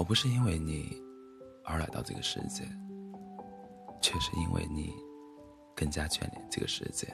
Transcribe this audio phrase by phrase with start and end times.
[0.00, 0.96] 我不是因为你
[1.62, 2.64] 而来到这个世界，
[4.00, 4.94] 却是因为你
[5.76, 7.06] 更加眷恋这个世界。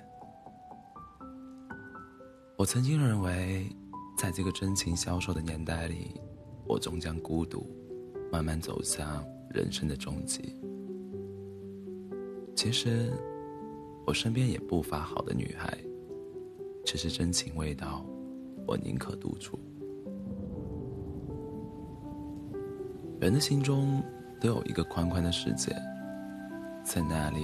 [2.57, 3.69] 我曾经认为，
[4.17, 6.13] 在这个真情消瘦的年代里，
[6.65, 7.69] 我终将孤独，
[8.31, 10.55] 慢慢走向人生的终极。
[12.55, 13.13] 其实，
[14.07, 15.77] 我身边也不乏好的女孩，
[16.85, 18.07] 只是真情未到，
[18.65, 19.59] 我宁可独处。
[23.19, 24.03] 人的心中
[24.39, 25.75] 都有一个宽宽的世界，
[26.85, 27.41] 在那里，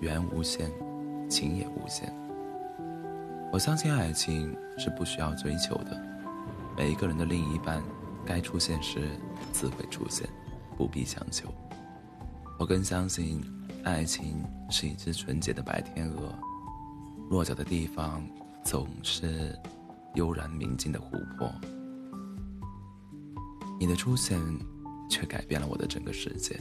[0.00, 0.68] 缘无限，
[1.30, 2.12] 情也无限。
[3.52, 6.02] 我相信爱情是不需要追求的，
[6.76, 7.80] 每一个人的另一半
[8.26, 9.08] 该出现时
[9.52, 10.28] 自会出现，
[10.76, 11.48] 不必强求。
[12.58, 13.40] 我更相信，
[13.84, 16.34] 爱情是一只纯洁的白天鹅，
[17.30, 18.20] 落脚的地方
[18.64, 19.56] 总是
[20.14, 21.48] 悠然明净的湖泊。
[23.78, 24.36] 你的出现。
[25.08, 26.58] 却改变了我的整个世界。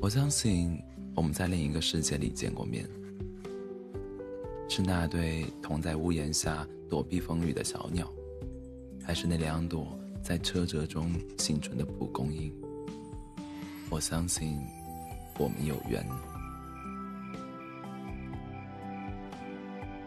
[0.00, 0.80] 我相信
[1.14, 2.88] 我们在另一个世界里见过面，
[4.68, 8.08] 是那对同在屋檐下躲避风雨的小鸟，
[9.02, 12.52] 还是那两朵在车辙中幸存的蒲公英？
[13.90, 14.58] 我相信
[15.38, 16.06] 我们有缘，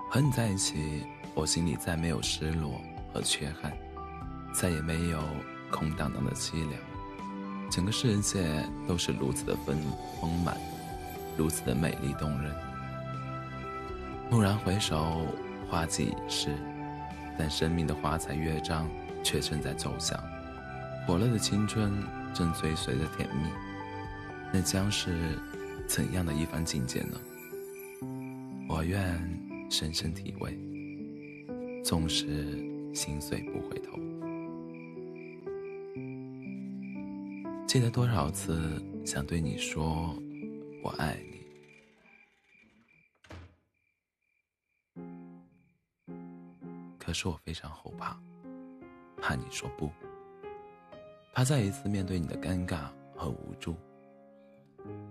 [0.10, 2.80] 和你在一起，我心里再没有失落
[3.12, 3.76] 和缺憾，
[4.54, 5.22] 再也没有。
[5.72, 6.80] 空荡荡的凄凉，
[7.70, 9.76] 整个世界都是如此的丰
[10.20, 10.58] 丰满，
[11.38, 12.54] 如此的美丽动人。
[14.30, 15.26] 蓦然回首，
[15.70, 16.56] 花季已逝，
[17.38, 18.88] 但生命的花彩乐章
[19.24, 20.22] 却正在奏响。
[21.08, 21.92] 火热的青春
[22.34, 23.50] 正追随着甜蜜，
[24.54, 25.40] 那将是
[25.88, 27.18] 怎样的一番境界呢？
[28.70, 29.20] 我愿
[29.70, 30.58] 深深体味，
[31.84, 32.26] 纵使
[32.94, 34.00] 心碎不回头。
[37.72, 40.14] 记得多少次想对你说
[40.84, 41.46] 我爱你，
[47.00, 48.22] 可是我非常后怕，
[49.22, 49.90] 怕你说不，
[51.32, 53.78] 怕再一次面对你的尴尬和无助。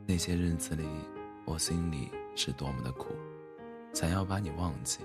[0.07, 0.87] 那些日子里，
[1.47, 3.15] 我心里是多么的苦，
[3.95, 4.99] 想要把你忘记，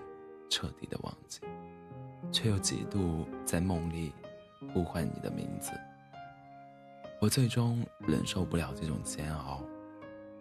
[0.49, 1.39] 彻底的忘记，
[2.33, 4.11] 却又几度在梦里
[4.73, 5.71] 呼唤你的名字。
[7.21, 9.63] 我最终忍受不了这种煎熬，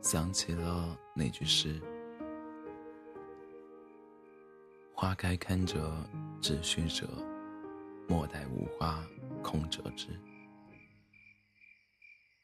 [0.02, 1.80] 想起了那句诗
[4.92, 5.96] ：“花开堪折
[6.42, 7.08] 直须折，
[8.06, 9.02] 莫待无花
[9.42, 10.08] 空折枝。”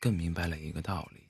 [0.01, 1.29] 更明白了一个道理：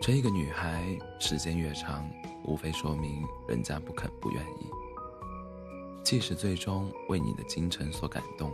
[0.00, 2.08] 追一个女孩时间越长，
[2.44, 4.70] 无非说明人家不肯、不愿意。
[6.02, 8.50] 即使最终为你的精诚所感动。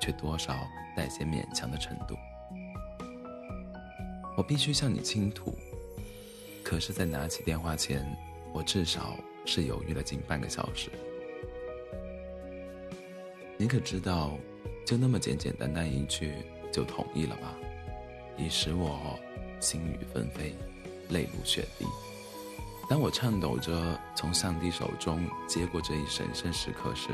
[0.00, 0.54] 却多少
[0.96, 2.16] 带些勉强的程度。
[4.36, 5.56] 我必须向你倾吐，
[6.62, 8.04] 可是，在拿起电话前，
[8.52, 10.90] 我至少是犹豫了近半个小时。
[13.56, 14.36] 你可知道，
[14.84, 16.34] 就那么简简单单一句
[16.70, 17.54] 就同意了吗？
[18.36, 19.18] 已使我
[19.58, 20.54] 心雨纷飞，
[21.08, 21.86] 泪如雪滴。
[22.88, 27.08] 当我颤抖着从上帝手中接过这一神圣时刻时，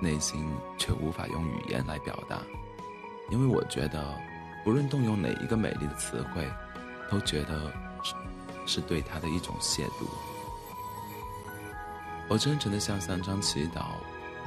[0.00, 2.40] 内心却无法用语言来表达，
[3.30, 4.14] 因为我觉得，
[4.64, 6.48] 不论动用哪一个美丽的词汇，
[7.10, 7.72] 都觉得
[8.66, 10.06] 是对他的一种亵渎。
[12.28, 13.86] 我真诚的向三张祈祷，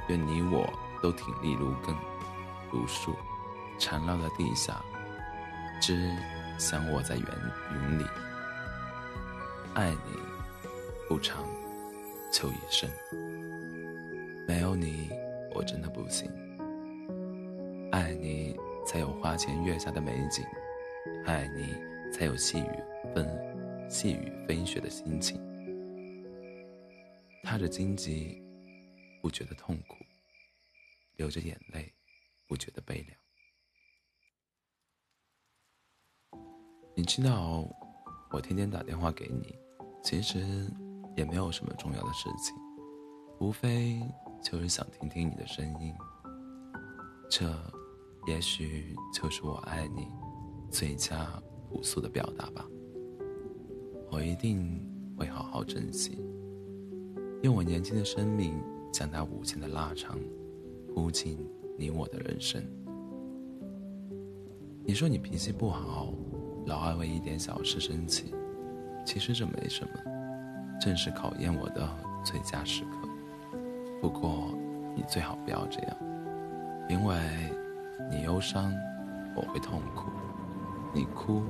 [0.07, 1.95] 愿你我都挺立如根，
[2.71, 3.15] 如树，
[3.79, 4.79] 缠绕在地下，
[5.81, 6.15] 枝
[6.59, 7.25] 相握在云
[7.73, 8.05] 云里。
[9.73, 10.19] 爱你
[11.09, 11.43] 不长，
[12.31, 12.89] 求一生，
[15.61, 16.27] 我真的不行，
[17.91, 20.43] 爱你才有花前月下的美景，
[21.27, 21.75] 爱你
[22.11, 22.69] 才有细雨
[23.13, 25.39] 纷细雨飞雪的心情。
[27.43, 28.41] 踏着荆棘，
[29.21, 29.97] 不觉得痛苦；
[31.17, 31.93] 流着眼泪，
[32.47, 33.15] 不觉得悲凉。
[36.95, 37.67] 你知道，
[38.31, 39.55] 我天天打电话给你，
[40.03, 40.39] 其实
[41.15, 42.55] 也没有什么重要的事情，
[43.39, 44.01] 无非……
[44.43, 45.93] 就是想听听你的声音，
[47.29, 47.45] 这
[48.27, 50.07] 也许就是我爱你
[50.69, 51.27] 最佳
[51.69, 52.65] 朴素的表达吧。
[54.09, 54.85] 我一定
[55.17, 56.19] 会好好珍惜，
[57.43, 58.61] 用我年轻的生命
[58.91, 60.19] 将它无限的拉长，
[60.93, 61.37] 铺进
[61.77, 62.61] 你我的人生。
[64.83, 66.13] 你说你脾气不好，
[66.65, 68.33] 老爱为一点小事生气，
[69.05, 71.87] 其实这没什么，正是考验我的
[72.25, 73.00] 最佳时刻。
[74.01, 74.49] 不过，
[74.95, 75.97] 你最好不要这样，
[76.89, 77.15] 因为
[78.09, 78.73] 你忧伤，
[79.35, 80.09] 我会痛苦；
[80.93, 81.43] 你哭，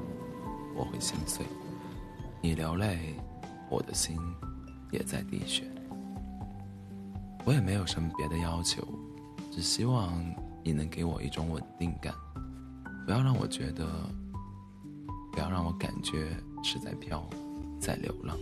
[0.76, 1.46] 我会心碎；
[2.42, 3.16] 你流泪，
[3.70, 4.18] 我的心
[4.92, 5.64] 也在滴血。
[7.46, 8.86] 我也没有什么别的要求，
[9.50, 10.14] 只希望
[10.64, 12.14] 你能给我一种稳定感，
[13.06, 13.88] 不要让我觉得，
[15.32, 17.26] 不要让我感觉是在飘，
[17.80, 18.38] 在流浪。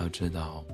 [0.00, 0.64] 要知道，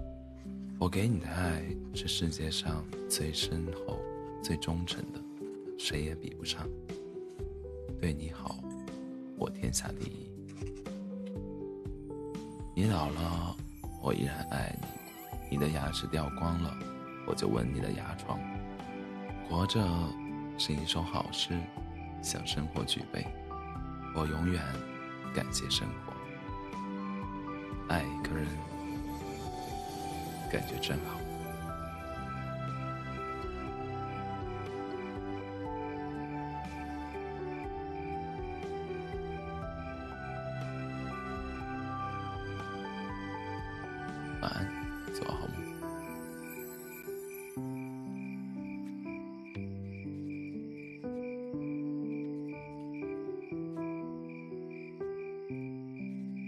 [0.78, 1.62] 我给你的爱
[1.94, 3.98] 是世界上最深厚、
[4.42, 5.20] 最忠诚的，
[5.78, 6.68] 谁也比不上。
[7.98, 8.58] 对你好，
[9.38, 10.30] 我天下第一。
[12.74, 13.56] 你老了，
[14.02, 14.86] 我依然爱你。
[15.50, 16.76] 你的牙齿掉光了。
[17.26, 18.38] 我就吻你的牙床。
[19.48, 19.82] 活着
[20.58, 21.58] 是一首好诗，
[22.22, 23.26] 向生活举杯。
[24.14, 24.62] 我永远
[25.34, 26.12] 感谢生活。
[27.88, 28.46] 爱一个人，
[30.56, 31.25] 感觉真好。